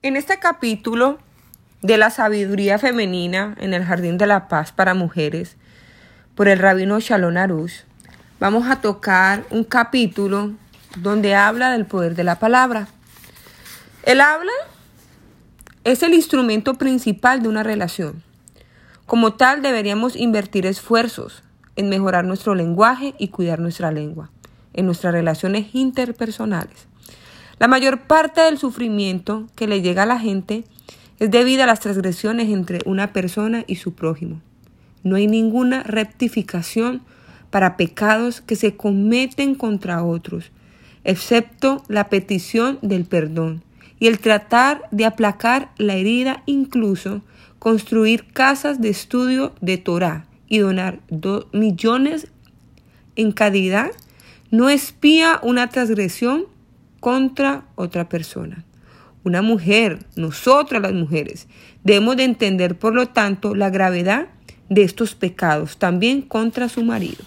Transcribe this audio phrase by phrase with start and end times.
[0.00, 1.18] En este capítulo
[1.82, 5.56] de la sabiduría femenina en el Jardín de la Paz para mujeres,
[6.36, 7.80] por el rabino Shalom Arush,
[8.38, 10.52] vamos a tocar un capítulo
[10.98, 12.86] donde habla del poder de la palabra.
[14.04, 14.52] El habla
[15.82, 18.22] es el instrumento principal de una relación.
[19.04, 21.42] Como tal, deberíamos invertir esfuerzos
[21.74, 24.30] en mejorar nuestro lenguaje y cuidar nuestra lengua
[24.74, 26.87] en nuestras relaciones interpersonales.
[27.58, 30.64] La mayor parte del sufrimiento que le llega a la gente
[31.18, 34.40] es debido a las transgresiones entre una persona y su prójimo.
[35.02, 37.02] No hay ninguna rectificación
[37.50, 40.52] para pecados que se cometen contra otros,
[41.02, 43.64] excepto la petición del perdón
[43.98, 47.22] y el tratar de aplacar la herida, incluso
[47.58, 52.28] construir casas de estudio de Torah y donar dos millones
[53.16, 53.90] en caridad,
[54.50, 56.46] no espía una transgresión
[57.00, 58.64] contra otra persona.
[59.24, 61.48] Una mujer, nosotras las mujeres,
[61.84, 64.28] debemos de entender, por lo tanto, la gravedad
[64.68, 67.24] de estos pecados, también contra su marido.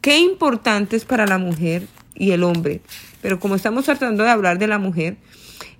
[0.00, 2.80] Qué importante es para la mujer y el hombre,
[3.20, 5.16] pero como estamos tratando de hablar de la mujer,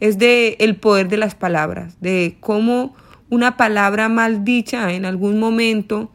[0.01, 2.95] es de el poder de las palabras, de cómo
[3.31, 6.13] una palabra mal dicha en algún momento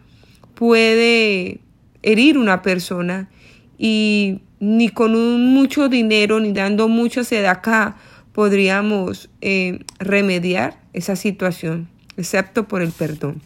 [0.55, 1.59] puede
[2.02, 3.30] herir una persona
[3.78, 7.95] y ni con un mucho dinero ni dando mucho acá
[8.33, 13.42] podríamos eh, remediar esa situación, excepto por el perdón.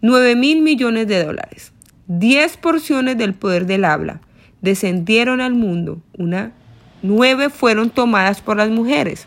[0.00, 1.72] 9 mil millones de dólares,
[2.08, 4.20] 10 porciones del poder del habla
[4.60, 6.52] descendieron al mundo, una,
[7.02, 9.26] nueve fueron tomadas por las mujeres.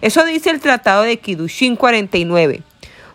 [0.00, 2.62] Eso dice el Tratado de Kidushin 49.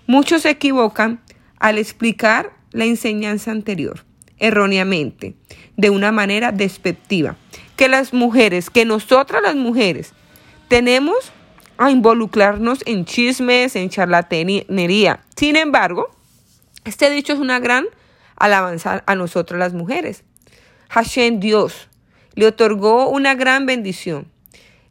[0.06, 1.22] Muchos se equivocan
[1.60, 4.04] al explicar la enseñanza anterior
[4.42, 5.36] erróneamente,
[5.78, 7.38] de una manera despectiva.
[7.78, 10.14] Que las mujeres, que nosotras las mujeres,
[10.68, 11.32] tenemos
[11.78, 15.24] a involucrarnos en chismes, en charlatanería.
[15.36, 16.10] Sin embargo,
[16.84, 17.86] este dicho es una gran
[18.36, 20.24] alabanza a nosotras las mujeres.
[20.90, 21.88] Hashem Dios
[22.36, 24.31] le otorgó una gran bendición.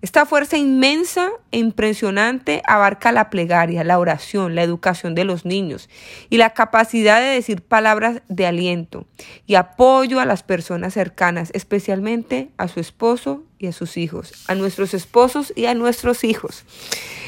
[0.03, 5.91] Esta fuerza inmensa e impresionante abarca la plegaria, la oración, la educación de los niños
[6.31, 9.07] y la capacidad de decir palabras de aliento
[9.47, 14.55] y apoyo a las personas cercanas, especialmente a su esposo y a sus hijos, a
[14.55, 16.65] nuestros esposos y a nuestros hijos.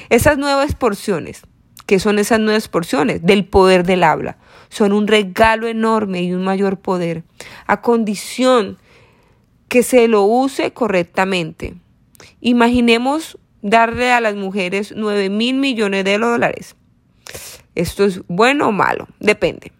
[0.08, 1.42] Esas nuevas porciones,
[1.84, 4.38] que son esas nuevas porciones del poder del habla,
[4.70, 7.22] son un regalo enorme y un mayor poder,
[7.66, 8.78] a condición
[9.68, 11.81] que se lo use correctamente.
[12.44, 16.74] Imaginemos darle a las mujeres 9 mil millones de dólares.
[17.76, 19.06] ¿Esto es bueno o malo?
[19.20, 19.70] Depende.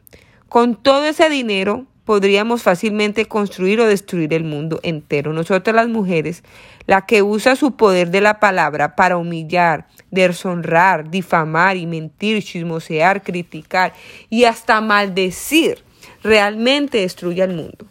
[0.48, 5.32] Con todo ese dinero podríamos fácilmente construir o destruir el mundo entero.
[5.32, 6.44] Nosotras las mujeres,
[6.86, 13.24] la que usa su poder de la palabra para humillar, deshonrar, difamar y mentir, chismosear,
[13.24, 13.92] criticar
[14.30, 15.82] y hasta maldecir,
[16.22, 17.86] realmente destruye al mundo.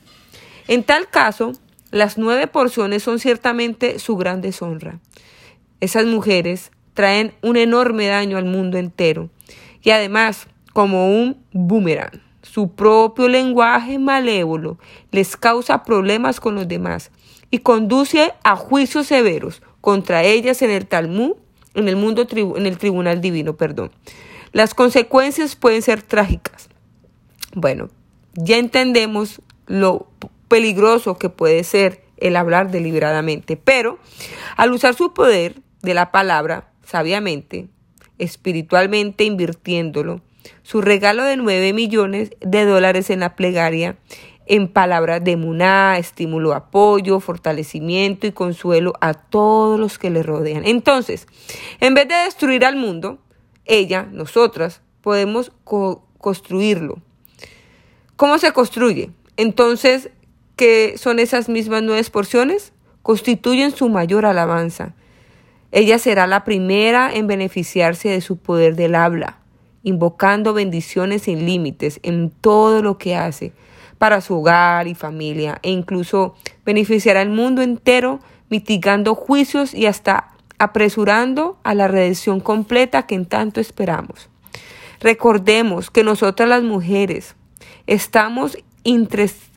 [0.70, 1.52] En tal caso,
[1.92, 5.00] las nueve porciones son ciertamente su gran deshonra.
[5.82, 9.30] Esas mujeres traen un enorme daño al mundo entero
[9.84, 14.78] y además, como un boomerang, su propio lenguaje malévolo
[15.12, 17.12] les causa problemas con los demás
[17.50, 21.34] y conduce a juicios severos contra ellas en el Talmud,
[21.74, 23.92] en el mundo en el tribunal divino, perdón.
[24.54, 26.70] Las consecuencias pueden ser trágicas.
[27.54, 27.90] Bueno,
[28.34, 30.08] ya entendemos lo
[30.52, 33.56] peligroso que puede ser el hablar deliberadamente.
[33.56, 34.00] Pero
[34.58, 37.70] al usar su poder de la palabra sabiamente,
[38.18, 40.20] espiritualmente invirtiéndolo,
[40.62, 43.96] su regalo de 9 millones de dólares en la plegaria,
[44.46, 50.66] en palabras de muná, estímulo, apoyo, fortalecimiento y consuelo a todos los que le rodean.
[50.66, 51.28] Entonces,
[51.80, 53.20] en vez de destruir al mundo,
[53.64, 57.00] ella, nosotras, podemos construirlo.
[58.18, 59.12] ¿Cómo se construye?
[59.38, 60.10] Entonces,
[60.62, 64.94] que son esas mismas nueve porciones, constituyen su mayor alabanza.
[65.72, 69.40] Ella será la primera en beneficiarse de su poder del habla,
[69.82, 73.54] invocando bendiciones sin límites en todo lo que hace
[73.98, 78.20] para su hogar y familia, e incluso beneficiará al mundo entero,
[78.52, 84.30] mitigando juicios y hasta apresurando a la redención completa que en tanto esperamos.
[85.00, 87.36] Recordemos que nosotras las mujeres
[87.88, 88.60] estamos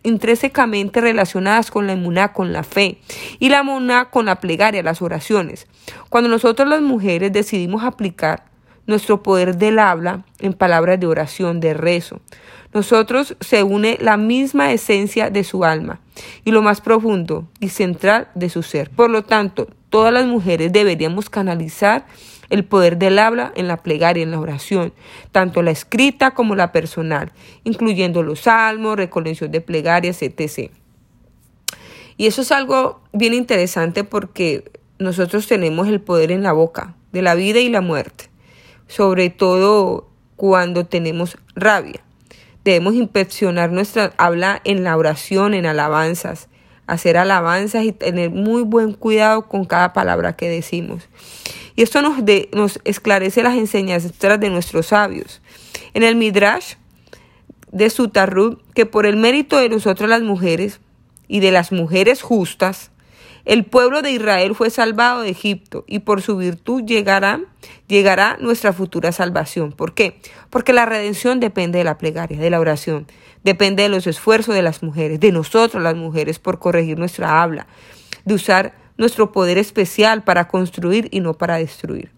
[0.04, 2.98] intrínsecamente relacionadas con la emuná, con la fe,
[3.40, 5.66] y la emuná con la plegaria, las oraciones.
[6.08, 8.44] Cuando nosotros las mujeres decidimos aplicar
[8.86, 12.20] nuestro poder del habla en palabras de oración, de rezo,
[12.74, 16.00] nosotros se une la misma esencia de su alma
[16.44, 18.90] y lo más profundo y central de su ser.
[18.90, 22.04] Por lo tanto, todas las mujeres deberíamos canalizar
[22.50, 24.92] el poder del habla en la plegaria, en la oración,
[25.30, 27.30] tanto la escrita como la personal,
[27.62, 30.72] incluyendo los salmos, recolección de plegarias, etc.
[32.16, 34.68] Y eso es algo bien interesante porque
[34.98, 38.30] nosotros tenemos el poder en la boca, de la vida y la muerte,
[38.88, 42.00] sobre todo cuando tenemos rabia.
[42.64, 46.48] Debemos inspeccionar nuestra habla en la oración, en alabanzas,
[46.86, 51.08] hacer alabanzas y tener muy buen cuidado con cada palabra que decimos.
[51.76, 52.16] Y esto nos,
[52.52, 55.40] nos esclarece las enseñanzas de nuestros sabios.
[55.92, 56.74] En el Midrash
[57.72, 60.80] de Sutarrub, que por el mérito de nosotros las mujeres
[61.26, 62.90] y de las mujeres justas,
[63.44, 67.40] el pueblo de Israel fue salvado de Egipto y por su virtud llegará,
[67.88, 69.72] llegará nuestra futura salvación.
[69.72, 70.18] ¿Por qué?
[70.50, 73.06] Porque la redención depende de la plegaria, de la oración,
[73.42, 77.66] depende de los esfuerzos de las mujeres, de nosotros las mujeres por corregir nuestra habla,
[78.24, 82.10] de usar nuestro poder especial para construir y no para destruir.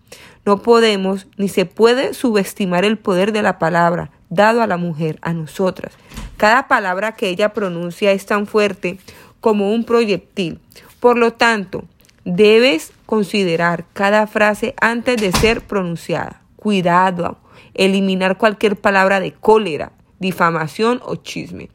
[0.44, 5.18] No podemos ni se puede subestimar el poder de la palabra dado a la mujer,
[5.22, 5.94] a nosotras.
[6.36, 8.98] Cada palabra que ella pronuncia es tan fuerte
[9.40, 10.60] como un proyectil.
[11.00, 11.84] Por lo tanto,
[12.24, 16.42] debes considerar cada frase antes de ser pronunciada.
[16.56, 17.38] Cuidado,
[17.74, 21.68] eliminar cualquier palabra de cólera, difamación o chisme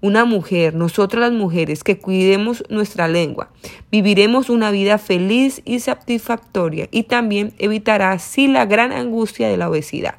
[0.00, 3.50] una mujer, nosotras las mujeres que cuidemos nuestra lengua,
[3.90, 9.68] viviremos una vida feliz y satisfactoria y también evitará así la gran angustia de la
[9.68, 10.16] obesidad.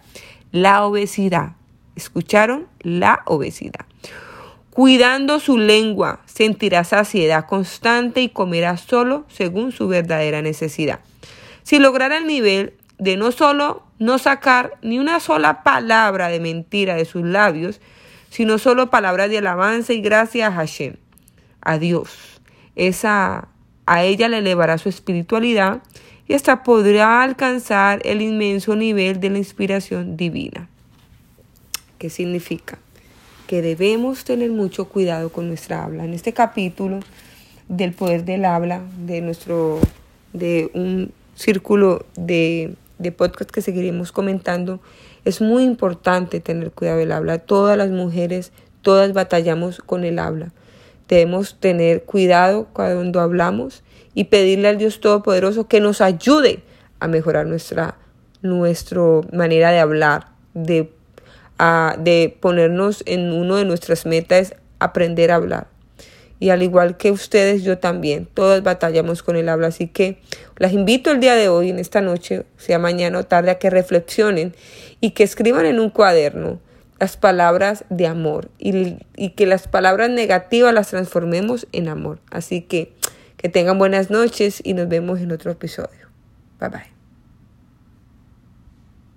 [0.52, 1.54] La obesidad.
[1.96, 2.68] ¿Escucharon?
[2.82, 3.86] La obesidad.
[4.74, 11.02] Cuidando su lengua, sentirá saciedad constante y comerá solo según su verdadera necesidad.
[11.64, 16.96] Si lograra el nivel de no solo no sacar ni una sola palabra de mentira
[16.96, 17.82] de sus labios,
[18.30, 20.96] sino solo palabras de alabanza y gracias a Hashem,
[21.62, 22.40] a Dios.
[22.78, 23.50] Esa,
[23.86, 25.84] a ella le elevará su espiritualidad
[26.30, 30.70] y hasta podrá alcanzar el inmenso nivel de la inspiración divina.
[31.98, 32.80] ¿Qué significa?
[33.52, 36.06] Que debemos tener mucho cuidado con nuestra habla.
[36.06, 37.02] En este capítulo
[37.68, 39.78] del poder del habla, de nuestro,
[40.32, 44.80] de un círculo de, de podcast que seguiremos comentando,
[45.26, 47.40] es muy importante tener cuidado del habla.
[47.40, 48.54] Todas las mujeres,
[48.84, 50.54] todas batallamos con el habla.
[51.10, 53.84] Debemos tener cuidado cuando hablamos
[54.14, 56.64] y pedirle al Dios Todopoderoso que nos ayude
[57.02, 57.98] a mejorar nuestra,
[58.42, 59.02] nuestra
[59.34, 60.90] manera de hablar, de,
[62.00, 65.68] de ponernos en uno de nuestras metas, aprender a hablar.
[66.40, 69.68] Y al igual que ustedes, yo también, todas batallamos con el habla.
[69.68, 70.20] Así que
[70.58, 73.70] las invito el día de hoy, en esta noche, sea mañana o tarde, a que
[73.70, 74.56] reflexionen
[75.00, 76.60] y que escriban en un cuaderno
[77.00, 82.20] las palabras de amor y, y que las palabras negativas las transformemos en amor.
[82.32, 82.94] Así que
[83.42, 86.08] que tengan buenas noches y nos vemos en otro episodio.
[86.60, 87.01] Bye bye.